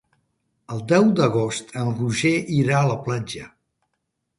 [0.75, 3.51] El deu d'agost en Roger irà a la platja.